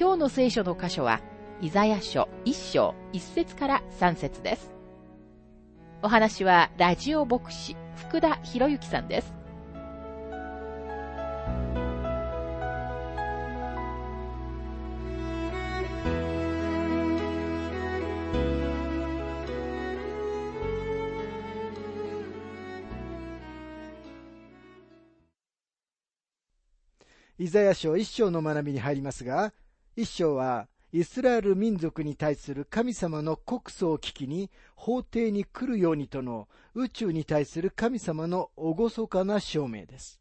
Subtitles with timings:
[0.00, 1.20] 今日の聖書の箇所は、
[1.60, 4.72] イザヤ書1章1節から3節です。
[6.00, 9.34] お話は、ラジオ牧師、福田博之さんです。
[27.38, 29.52] イザヤ書一章の学びに入りますが、
[29.96, 40.20] 一章はイスラエル民族に対する神様の告訴を聞きに法廷に来るようにとの宇宙に対する神様の厳かな証明です。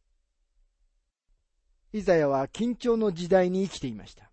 [1.91, 4.29] イザヤは緊張の時代に生きていました。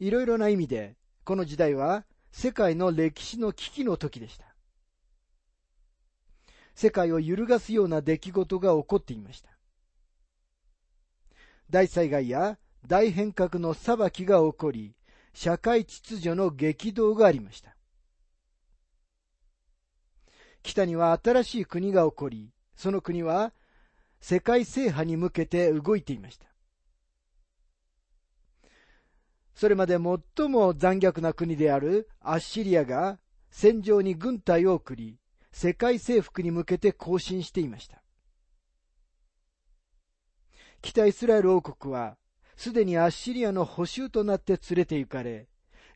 [0.00, 4.54] いろいろな意味で、この時代は世界の歴史の危機の時でした。
[6.74, 9.50] 世界を揺るがすような出来事が起こっていました。
[11.70, 14.94] 大災害や大変革の裁きが起こり、
[15.34, 17.76] 社会秩序の激動がありました。
[20.62, 23.52] 北には新しい国が起こり、その国は
[24.20, 26.46] 世界制覇に向けて動いていました。
[29.54, 33.18] それまで最も残虐な国であるアッシリアが
[33.50, 35.18] 戦場に軍隊を送り、
[35.52, 38.02] 世界征服に向けて行進していました。
[40.80, 42.16] 北イスラエル王国は、
[42.58, 45.46] すでにアッシリアの捕囚となって連れて行かれ、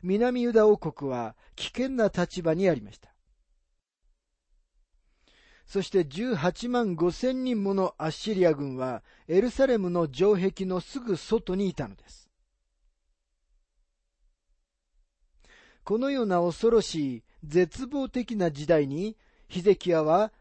[0.01, 3.13] 南ユダ王国は危険な立場にありました。
[5.65, 12.29] そして18万5千人ものアッシリア軍はエルサレムの城壁のすぐ外にいたのです。
[15.83, 19.17] このような恐ろしい絶望的な時代に
[19.49, 20.31] ヒゼキヤは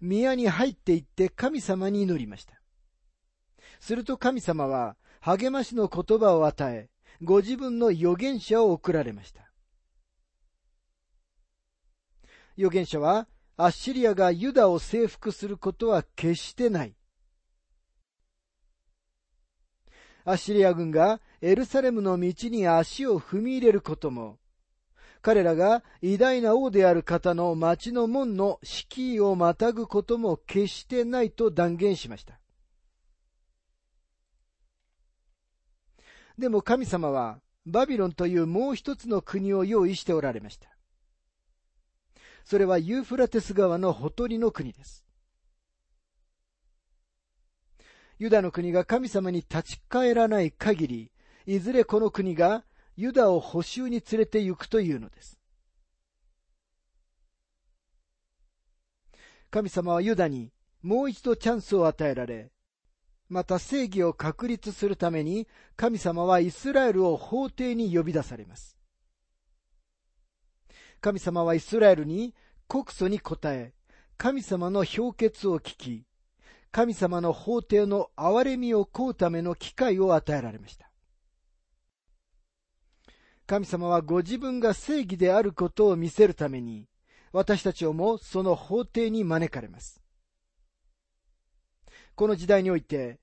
[0.00, 2.54] 宮に入っていって神様に祈りました。
[3.78, 6.88] すると神様は励ましの言葉を与え、
[7.22, 9.50] ご自分の預言者を送られました。
[12.56, 16.94] 預言者は、アッシリアがユダを征服することは決してない。
[20.24, 24.38] アッシリア軍がエルサレムの道に足を踏み入れることも、
[25.20, 32.39] 彼らが偉大な王である方の町の門の敷居をまたぐことも決してないと断言しました。
[36.40, 40.68] でも神様はバビロンというもう一つの国を用意しておられました。
[42.44, 45.04] それはユーフラテス川のほとりの国です。
[48.18, 51.12] ユダの国が神様に立ち返らない限り、
[51.46, 52.64] いずれこの国が
[52.96, 55.38] ユダを補修に連れて行くというのです。
[59.50, 60.52] 神様はユダに
[60.82, 62.50] もう一度チャンスを与えられ、
[63.30, 65.46] また正義を確立するために
[65.76, 68.76] 神様はイスラエルを法廷に呼び出されます。
[71.00, 72.34] 神様はイスラエルに
[72.66, 73.72] 告訴に答え、
[74.18, 76.04] 神様の評決を聞き、
[76.72, 80.90] 神様の法廷の憐れみを請うための機会を与えられました。
[83.46, 86.88] 神様はご自分が正義であることを見せるために、
[87.32, 90.00] 私たちをもその法廷に招かれます。
[92.16, 93.19] この時代において、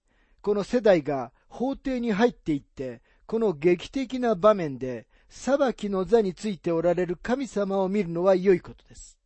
[0.47, 9.19] この世代が法廷に入っていって、この劇的な場面で裁きの座についておられる神様を見るのは良いことです。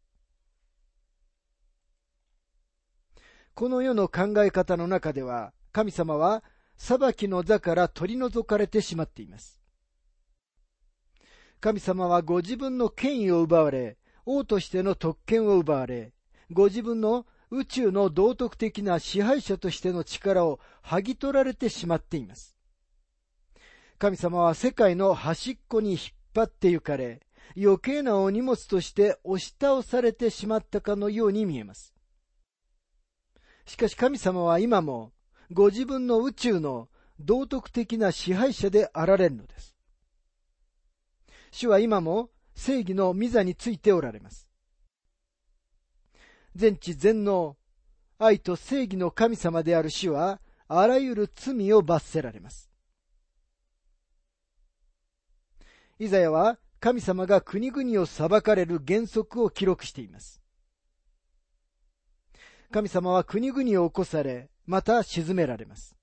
[3.53, 6.43] この世の考え方の中では、神様は
[6.75, 9.61] 裁きの座から取り除かれてしまっています。
[11.59, 16.13] 神様はご自分の権威を奪われ、王としての特権を奪われ、
[16.51, 22.55] ご自分の宇宙の道徳的な支配者としての力を剥ぎ取られてしまっています。
[23.97, 25.99] 神様は世界の端っこに引っ
[26.33, 27.19] 張って行かれ、
[27.61, 31.93] 余計なお荷物として押し倒されてしまったかのように見えます。
[33.65, 35.11] しかし神様は今も
[35.51, 36.87] ご自分の宇宙の
[37.19, 39.75] 道徳的な支配者であられるのです。
[41.51, 44.50] 主は今も正義の御座についておられます。
[46.55, 47.57] 全知全能、
[48.17, 52.69] 愛と正義の神様である主は、あらゆる罪を罰せられます。
[55.99, 60.41] イザヤは神様が国々を裁かれる原則を記録しています。
[62.71, 65.95] 神様は国々を起こされ、また沈められます。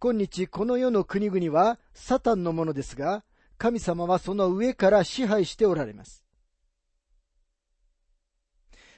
[0.00, 3.24] 今日この世の国々はサタンのものですが、
[3.58, 6.21] 神様はその上から支配しておられます。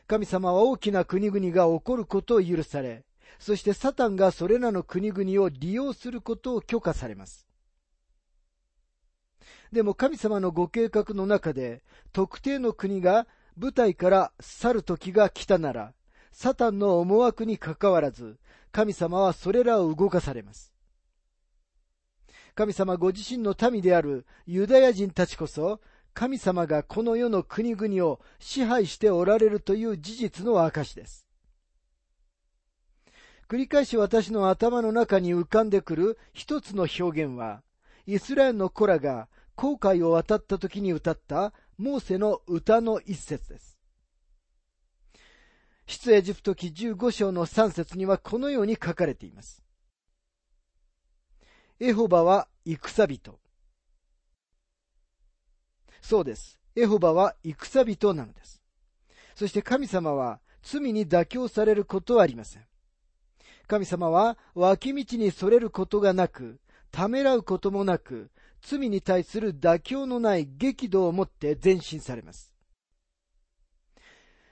[0.07, 3.05] 神様は大きな国々が起こることを許され、
[3.39, 7.47] そしてサタンがそれらの国々を利用することを許可されます。
[9.73, 15.95] でも神様のご計画の中で、特定の国が舞台から去る時が来たなら、
[16.33, 18.39] サタンの思惑にかかわらず、
[18.73, 20.73] 神様はそれらを動かされます。
[22.55, 25.81] 神様ご自身の民であるユダヤ人たちこそ、
[26.15, 31.27] 神様がこの世の国々を支配しておられるという事実の証です。
[33.49, 37.63] 繰り返し私の頭の中に浮かんでくる一つの表現は、
[38.07, 43.79] イスラエルの子らが航海を渡った時に歌ったモーセの歌の一節です。
[45.87, 49.63] 出エジプト記15章の3節にはこのように書かれています。
[51.81, 53.44] エホバは戦人。
[56.05, 56.59] そうです。
[56.77, 58.63] エホバは戦人なのです。
[59.35, 62.67] そして神様は罪に妥協されることはありません。
[63.67, 66.61] 神様は脇道にそれることがなく、
[66.91, 68.31] ためらうこともなく、
[68.61, 72.53] 罪に対する妥協のない激怒を持って前進されます。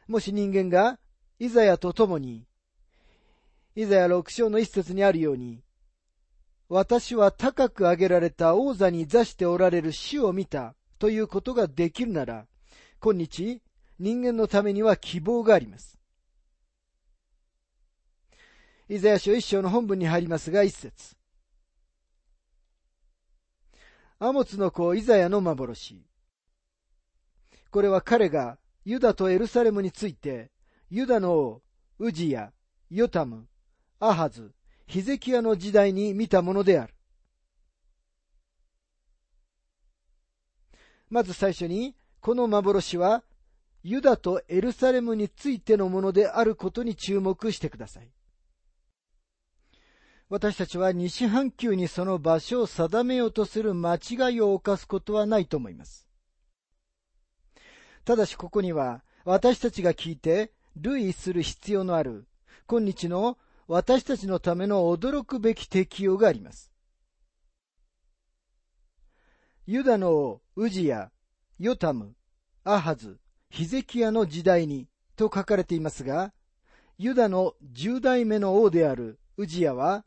[0.08, 0.98] もし人間が
[1.38, 2.46] イザヤと共に、
[3.74, 5.62] イザヤ六章の一節にあるように、
[6.70, 12.46] 私は高く上げられた王座に座しておられる死を見たということができるなら、
[13.00, 13.60] 今日、
[13.98, 15.98] 人間のためには希望があります。
[18.88, 21.16] イザヤ書一章の本文に入りますが、一節。
[24.20, 26.06] アモツの子イザヤの幻。
[27.72, 30.52] これは彼がユダとエルサレムについて、
[30.88, 31.62] ユダの王、
[31.98, 32.52] ウジヤ、
[32.90, 33.48] ヨタム、
[33.98, 34.52] アハズ、
[34.86, 36.94] ヒゼキヤの時代に見たものである。
[41.12, 43.22] まず最初に、この幻は、
[43.82, 48.08] ユダとエルサレムについてのものであることに注目してください。
[50.30, 56.08] 私たちは西半球にその場所を定めようとする間違いを犯すことはないと思います。
[58.06, 62.26] ただしここには私たちが聞いて類する必要のある
[62.66, 63.36] 今日の
[63.68, 66.71] 私たちのための驚くべき適用があります。
[69.66, 71.12] ユダの王、ウジヤ、
[71.58, 72.14] ヨタム、
[72.64, 76.32] アハズ、ヒゼキヤの時代にと書かれていますが、
[76.98, 80.04] ユダの十代目の王であるウジヤは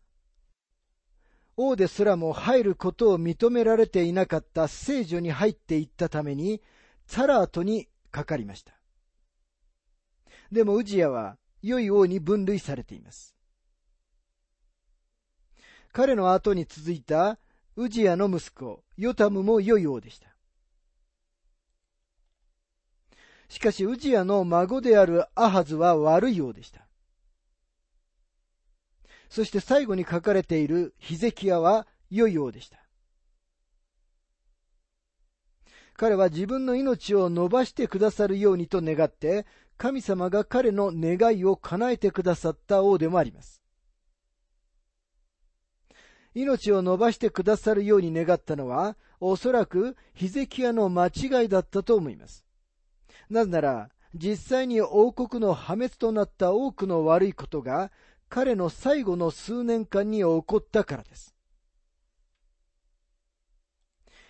[1.57, 6.61] 王ですらも入ることを認められていなかった聖女に入っていったために、
[7.07, 8.73] ツァラートにかかりました。
[10.51, 13.35] でもウジヤは良い王に分類されています。
[15.93, 17.39] 彼の後に続いた
[17.77, 20.35] ウジヤの息子、ヨタムも良い王でした。
[23.49, 26.87] しかしウジヤの孫であるアハズは悪い王でした。
[29.29, 32.77] そして最後に書かれているヒゼキヤは良い王でした。
[35.97, 39.45] 彼は自分の命を伸ばしてくださるようにと願って、
[39.77, 43.64] 神様が彼の願いを叶えてくださった王でもあります。
[46.35, 52.45] 命を伸ばしてくださるように願ったのは、おそらくヒゼキヤの間違いだったと思います。
[53.29, 57.91] なぜなら、実際に王国の破滅となった多くの悪いことが
[58.29, 61.35] 彼の最後の数年間に起こったからです。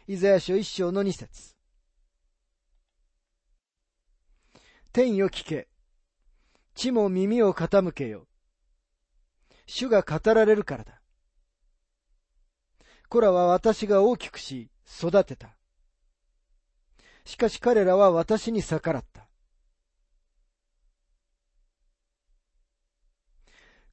[0.08, 1.56] イザヤ書一章の二節
[4.92, 5.68] 天よ聞け。
[6.76, 8.28] 地も耳を傾けよ。
[9.66, 11.02] 主が語られるからだ。
[13.10, 15.56] 子らは私が大きくし、育てた。
[17.26, 19.28] しかし彼らは私に逆らった。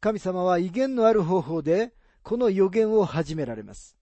[0.01, 1.93] 神様は威厳のある方法で
[2.23, 3.97] この予言を始められます。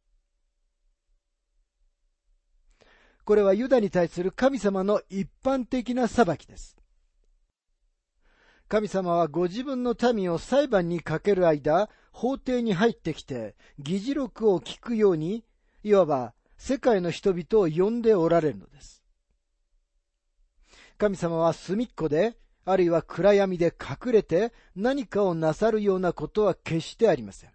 [3.25, 6.77] これはユダに対する神様の一般的な裁きです。
[8.67, 15.45] 神様はご自分の民を裁判にかける間、法廷に入ってきて、議事録を聞くように、
[15.83, 19.03] いわば世界の人々を呼んでおられるのです。
[20.99, 22.37] 神様は隅っこで
[22.67, 27.51] あるいは暗闇で隠れて何かをなさるようなことは決してありません。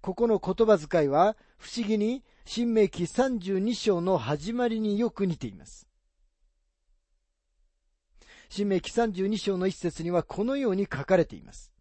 [0.00, 5.88] ここの言葉遣いは不思議に新明記32章の始まりによく似ています。
[8.48, 11.73] 新明記32章の一節にはこのように書かれています。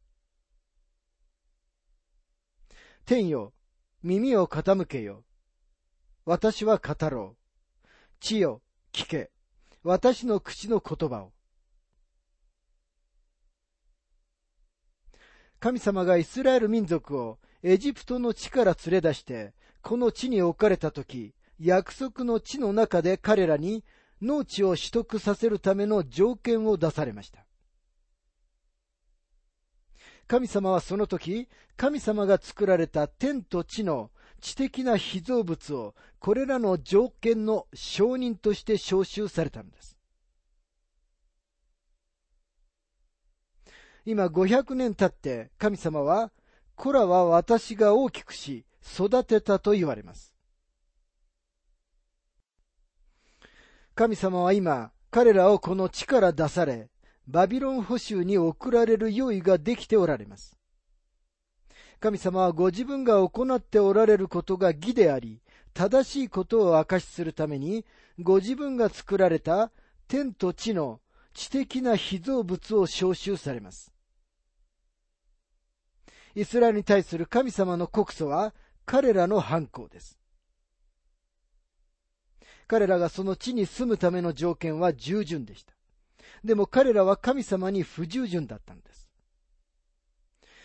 [3.06, 3.52] 天よ、
[4.02, 5.26] 耳を傾けよ。
[6.26, 7.88] 私は語ろう。
[8.22, 8.62] 地よ、
[8.94, 9.30] 聞け。
[9.84, 11.34] 私の口の言葉を。
[15.60, 23.84] 神様がイスラエル民族をエジプトの地から連れ出して、この地に置かれたとき、約束の地の中で彼らに
[24.22, 27.46] 農地を取得させるための条件を出されました。
[30.34, 31.48] 神様はその時、
[31.78, 34.10] 神様が作られた天と地の
[34.42, 39.96] 知的な被造物をこれらの条件の承認として召集されたのです。
[44.06, 46.32] 今500年経って神様は、
[46.74, 50.34] こらは私が大きくし育てたと言われます。
[53.94, 56.90] 神様は今、彼らをこの地から出され、
[57.28, 60.58] バビロン捕囚に送られる用意ができておられます。
[62.00, 65.42] 神様はご自分が行っておられることが義であり、
[65.74, 67.86] 正しいことを証しするために、
[68.20, 69.72] ご自分が作られた
[70.08, 71.00] 天と地の
[71.34, 73.94] 知的な被造物を召集されます。
[76.36, 78.54] イスラエルに対する神様の告訴は
[78.86, 80.20] 彼らの犯行です。
[82.68, 85.73] 彼らがその地に住むための条件は従順でした。
[86.44, 89.10] でも彼らは神様に不従順だったんです。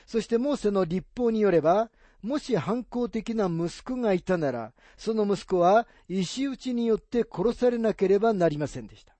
[0.06, 1.90] そしてモーセの立法によれば、
[2.22, 9.14] もし反抗的な息子がいたなら、その息子は石打ちによって殺されなければなりませんでした。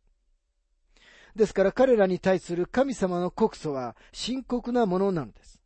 [1.37, 5.63] ですから彼らに対する神様の告訴は深刻なものなのです。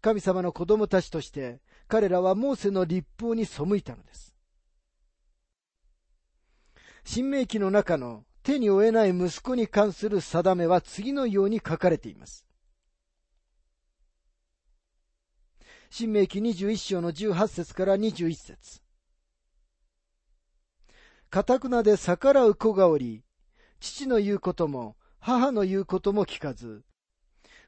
[0.00, 4.34] 神様の子供たちとして彼らはモーセの立法に背いたのです。
[7.04, 12.44] 新明記の中の手に負えない息子に関する定めは次のように書かれています。
[15.88, 18.82] 新明記21章の18節から21節
[21.30, 23.24] かたくなで逆らう子がおり、
[23.80, 26.84] 父の言うことも、母の言うことも聞かず、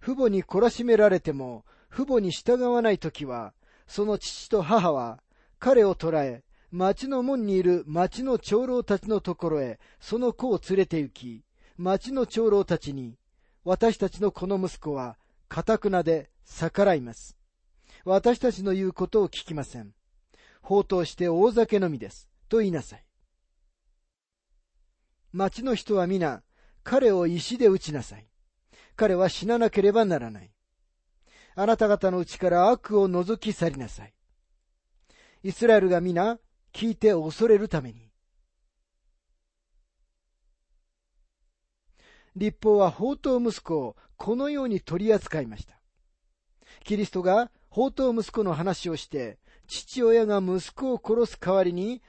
[0.03, 3.55] 父母に懲らしめられても、父母に従わないときは、
[3.87, 5.23] その父と母は、
[5.59, 11.45] 彼を捕らえ、町の門にいる町の長老たちのところへ、その子を連れて行き、
[11.77, 13.19] 町の長老たちに、
[13.65, 15.17] 私たちのこの息子は、
[15.49, 17.37] かたくなで逆らいます。
[18.05, 19.93] 私たちの言うことを聞きません。
[20.63, 22.29] 放蕩して大酒飲みです。
[22.49, 23.05] と言いなさい。
[25.33, 26.43] 町の人は皆、
[26.83, 28.27] 彼を石で撃ちなさい。
[28.97, 30.51] 彼は死ななければならない。
[31.55, 34.15] あなた方のうちから悪を除き去りなさい。
[35.43, 36.39] イスラエルが皆、
[36.77, 38.11] 聞いて恐れるために。
[42.37, 45.81] 立法は宝刀息子をこのように取り扱いました。
[46.85, 52.03] キリストが宝刀息子の話をして、父親が息子を殺す代わりに、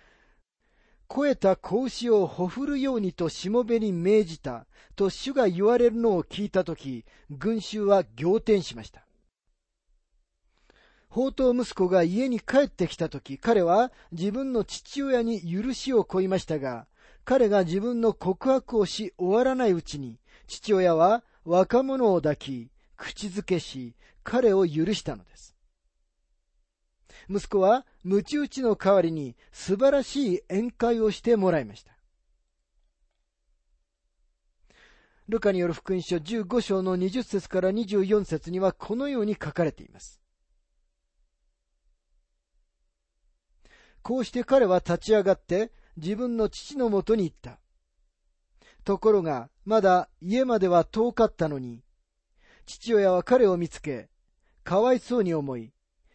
[1.08, 9.07] 肥えた子牛をほふるようにとしもべに命じた、と主が言われるのを聞いたとき、群衆は仰天しました。
[11.18, 16.86] 宝刀息子が家に帰ってきたとき、彼は自分の父親に許しを請いましたが、
[17.26, 25.56] 彼が自分の告白をし終わらないうちに、父親は若者を抱き、口づけし、彼を許したのです。
[27.28, 31.98] 息子は鞭打ちの代わりに素晴らしい宴会をしてもらいました。
[35.28, 40.22] ルカによる福音書15章の20節から24節にはこのように書かれています。
[44.08, 47.60] こうして彼は立ち上がって自分の父のもとに行った。
[48.86, 51.84] ところが、まだ家までは遠かったのに、
[52.66, 54.08] 父親は彼を見つけ、
[54.64, 55.74] かわいそうに思い、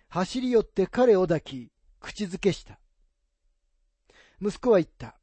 [0.09, 1.71] 走り寄って彼を抱き、
[2.01, 2.81] 口づけした。
[4.41, 5.19] 息子は言った。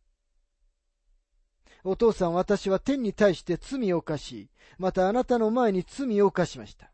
[1.83, 6.91] お父さん、私は天に対して罪を犯し、またあなたの前に罪を犯しました。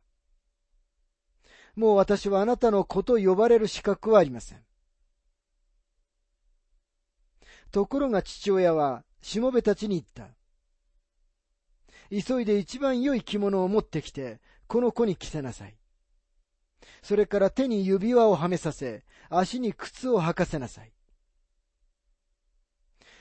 [1.75, 4.64] もう私はあなたの子と呼ばれる資格はありません。
[7.75, 10.33] ところが父親は、しもべたちに言った。
[12.09, 15.75] 急いで一番良い着物を持ってきて、この子に着せなさい。
[17.03, 20.93] それから手に指輪をはめさせ、足に靴を履かせなさい。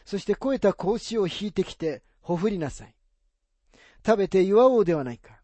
[0.04, 2.94] そして肥えた格子を引いてきて、ほふりなさい。
[4.06, 5.42] 食べて祝おうではないか。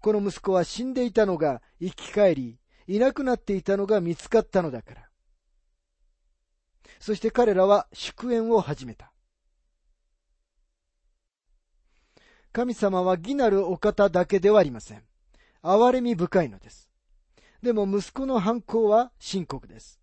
[0.00, 5.09] この息子は死んでいたのが生き返り、いなくなっていたのが見つかったのだから。
[7.00, 9.10] そして彼らは祝宴を始めた。
[12.52, 15.02] 神様は義なるお方だけではありません。
[15.62, 16.90] 憐れみ深いのです。
[17.62, 19.98] でも息子の反抗は深刻です。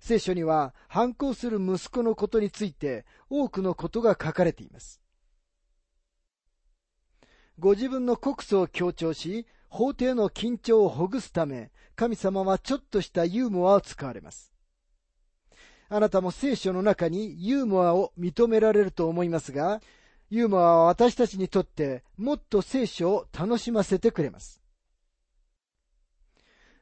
[0.00, 5.00] 聖書には反抗する息子のことについて多くのことが書かれています。
[7.58, 14.51] ご自分の告訴を強調し、法廷の緊張をほぐすため、神様はちょっとしたユーモアを使われます。
[15.94, 19.82] あなたも聖書の中にユーモアを認められると思いますが、
[20.30, 24.62] ユーモアは私たちにとってもっと聖書を楽しませてくれます。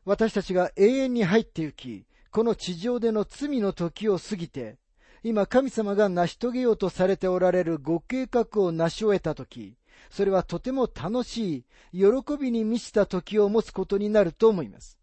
[0.05, 4.79] 私たちが永遠に入って行き、この地上での罪の時を過ぎて、
[5.25, 9.75] 今神様が成し遂げようとされておられるご計画を成し終えた時、
[10.11, 15.00] それはとても楽しい、喜びに満ちた時を持つことになると思います。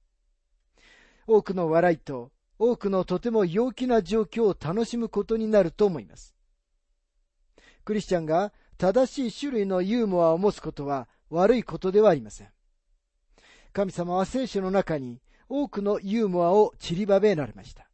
[1.28, 6.36] 多くの笑いと、多くのとても陽気な状況を楽しむことになると思います。
[7.86, 12.50] クリスチャンが正しい種類のユーモアを持つことは悪いことではありません。
[13.74, 17.90] 神様は聖書の中に多くのユーモアを散りばめられました。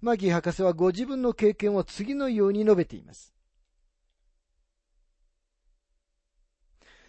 [0.00, 3.35] マギー博士はご自分の経験を次のように述べています。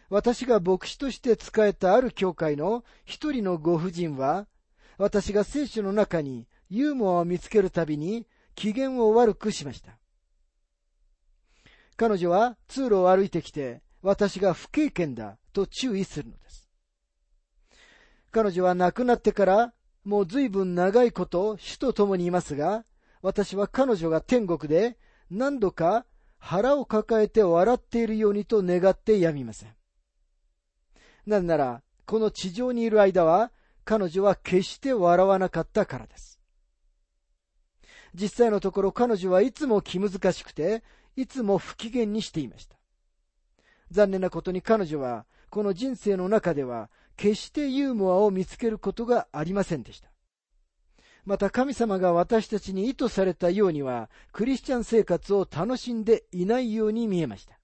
[0.10, 4.48] 私が牧師として仕えたある教会の一人のご婦人は、
[4.98, 9.98] 私が聖書の中にユーモアを見つけるたびに機嫌を悪くしました。
[11.98, 16.70] 彼女は通路を歩いてきて、私が不経験だと注意するのです。
[18.32, 22.86] 彼女は亡くなってからもう随分長いこと主と共にいますが、
[23.22, 24.98] 私は彼女が天国で
[25.30, 26.06] 何度か
[26.40, 29.77] 腹を抱えて笑っているようにと願ってやみません。
[31.28, 33.52] なぜなら、この地上にいる間は
[33.84, 36.40] 彼女は決して笑わなかったからです。
[38.14, 40.84] 実際のところ彼女はいつも気難しくて、
[41.16, 42.78] いつも不機嫌にしていました。
[43.92, 50.10] 残念なことに彼女は、この人生の中では、決してユーモアを見つけることがありませんでした。
[51.26, 57.60] また神様が私たちに意図されたようには、クリスチャン生活を楽しんでいないように見えました。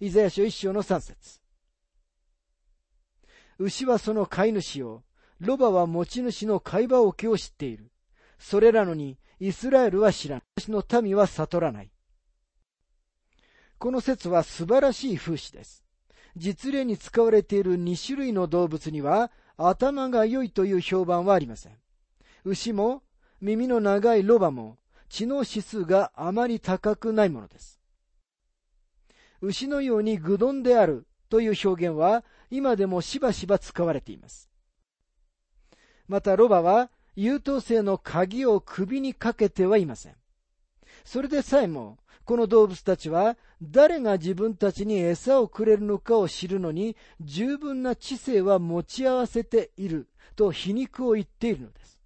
[0.00, 1.39] イザヤ書一章の三節
[3.60, 5.02] 牛はその飼い主を、
[5.38, 7.90] ロバは持ち主の飼い場桶を知っている。
[8.38, 10.44] それらのにイスラエルは知らない。
[10.58, 11.90] 私の民は悟らない。
[13.78, 15.84] この説は素晴らしい風刺です。
[16.36, 21.76] 実例に使われている2種類の動物には頭が良いという評判はありません。
[22.44, 23.02] 牛も
[23.42, 24.78] 耳の長いロバも
[25.10, 27.78] 知能指数があまり高くないものです。
[29.42, 34.50] 牛のように愚鈍であるという表現は今でもしばしば使われています。
[36.08, 40.16] またロバは優等生の鍵を首にかけてはいません。
[41.04, 51.98] それでさえも、この動物たちは誰が自分たちに餌をくれるのかを知るのに十分な知性は持ち合わせていると皮肉を言っているのです。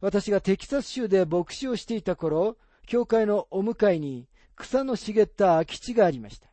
[0.00, 2.56] 私がテキサス州で牧師をしていた頃、
[2.86, 6.48] 教会のお向かいに草の茂った空き地がありました。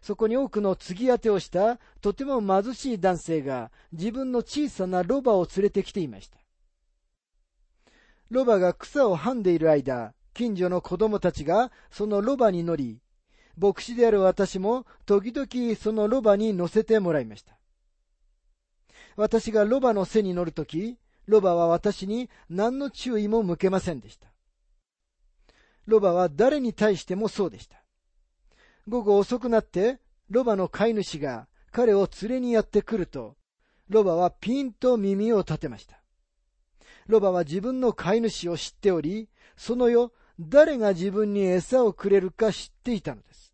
[0.00, 6.38] そこに多くの継ぎ当てをしたとても貧しい男性が自分の小さなロバを連れてきていました。
[8.30, 13.00] ロバが草をはんでいる間、近所の子供たちがそのロバに乗り、
[13.56, 17.58] 牧師である私も時々そのロバに乗せてもらいました。
[19.16, 24.28] 私がロバの背に乗るとき、ロバは私に何の注意も向けませんでした。
[25.86, 27.82] ロバは誰に対してもそうでした。
[28.88, 33.36] 午後遅くなって、ロバの飼い主が彼を連れにやってくると、
[33.90, 36.00] ロバはピンと耳を立てました。
[37.06, 43.52] ロバは自分の飼い主を知っており、その夜、誰が自分に餌をくれるか知っていたのです。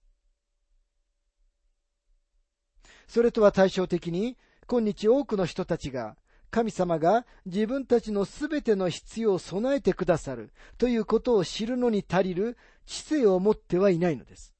[3.09, 4.37] それとは対照的に、
[4.69, 6.17] 今日多くの人たちが、
[6.53, 14.54] 神様が自分たちのすべての必要を備えてくださるということを知るのに足りる知性を持ってはいないのです。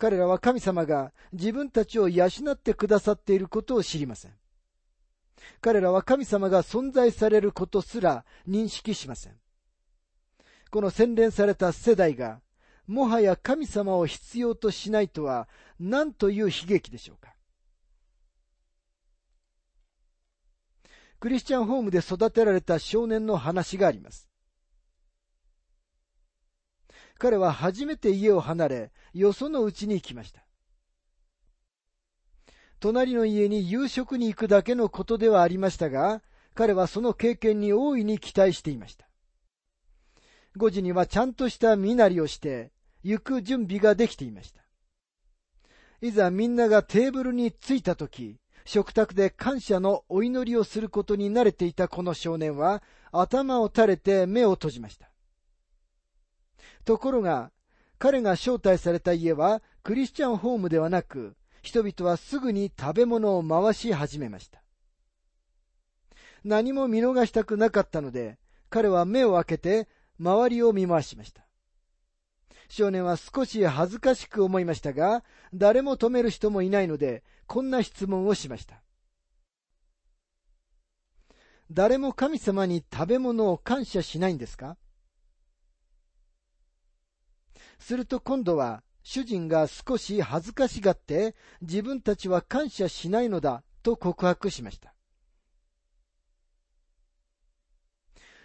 [0.00, 4.32] 彼らは神様が自分たちを養ってくださっていることを知りません。
[5.60, 9.34] 彼らは神様が存在されることすら認識しません。
[10.70, 12.40] この洗練された世代が、
[12.86, 17.34] もはや神様を必要としないとは何という悲劇でしょうか。
[21.20, 24.29] クリスチャンホームで育てられた少年の話があります。
[27.20, 30.42] 彼は初めて家を離れ、よそのうちに行きました。
[32.80, 36.22] 隣の家に夕食に行くだけのことではありましたが、
[36.54, 39.06] 彼はその経験に大いに期待していました。
[40.56, 44.62] 5時にはちゃんとした身なりをして、行く準備ができていました。
[46.00, 55.09] いざみんながテーブルに着いたとき、食卓で感謝のお祈りをすることに慣れていたこの少年は、頭を垂れて目を閉じました。
[56.84, 57.50] ところが、
[57.98, 64.62] 彼が招待された家はクリスチャンホームではなく、人々はすぐに食べ物を回し始めました。
[66.42, 68.38] 何も見逃したくなかったので、
[68.70, 69.88] 彼は目を開けて
[70.18, 71.44] 周りを見回しました。
[72.68, 78.80] 少年は少し恥ずかしく思いましたが、誰も止める人もいないので、こんな質問をしました。
[81.70, 84.76] 誰も神様に食べ物を感謝しないんですか？
[87.80, 94.94] すると今度は主人が少し恥ずかしがって自分たちは感謝しないのだと告白しました。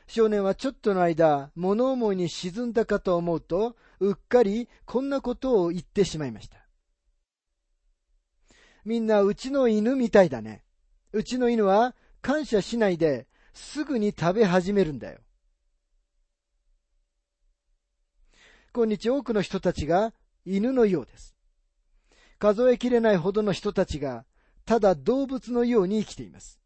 [0.08, 6.66] 少年はちょっとの間、物思いに沈んだかと思うと、うっかりこんなことを言ってしまいました。
[8.86, 10.64] みんなうちの犬みたいだね。
[11.12, 15.20] うちの犬は感謝しないですぐに食べ始めるんだよ。
[18.76, 21.34] 今日多くの人たちが犬のようです。
[22.40, 24.26] 数えきれないほどの人たちが
[24.66, 26.60] ただ動物のように生きています。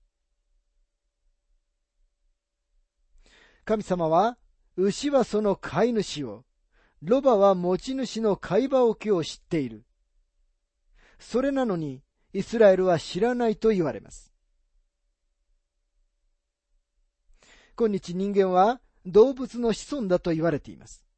[3.63, 4.39] 神様は、
[4.76, 6.45] 牛はその飼い主を、
[7.04, 9.86] ロバは持ち主の飼い場置きを知っている。
[11.19, 12.02] それなのに、
[12.34, 14.34] イスラエルは知らないと言われます。
[17.78, 21.09] 今日人間は動物の子孫だと言われています。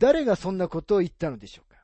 [0.00, 1.78] 誰がそんなことを言ったのでしょうか？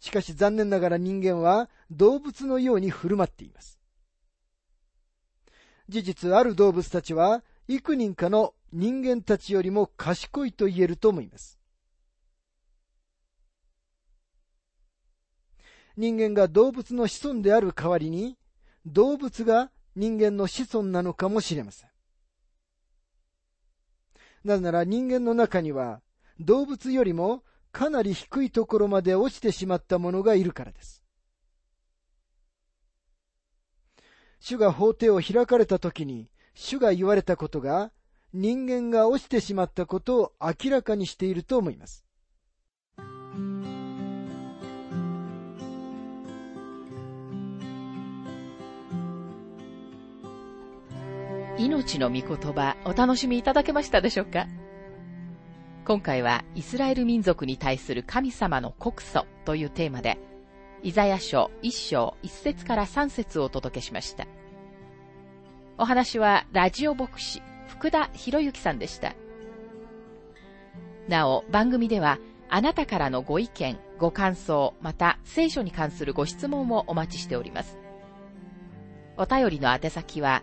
[0.00, 3.78] しかし残念ながら人間は動物のように振る舞っています。
[5.88, 11.58] 事実ある動物たちは幾人かの人間たちよりも賢いと言えると思います。
[15.96, 18.36] 人間が動物の子孫である代わりに、
[18.84, 21.88] 動物が人間の子孫なのかもしれません。
[24.48, 26.00] なぜなら人間の中には
[26.40, 31.04] 動物よりもかなり低いところまで落ちてしまったものがいるからです。
[34.40, 37.92] 主が法廷を開かれた時に、主が言われたことが、
[38.32, 42.07] 人間が落ちてしまったことを明らかにしていると思います。
[51.58, 54.46] 命の御言葉お楽しみいただけましたでしょうか？
[55.84, 60.18] 今回はイスラエル民族に対する神様の告訴というテーマで
[60.84, 64.28] イザヤ書一章一節から三節をお届けしました。
[65.78, 69.14] お話はラジオ牧師福田博之さんでした。
[71.08, 72.18] なお、番組では
[72.48, 77.78] あなたからのご意見、ご感想、また聖書に関するご質問もお待ちしております。
[79.16, 80.42] お便りの宛先は、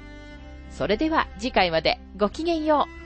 [0.71, 3.00] それでは次回までごきげんよう。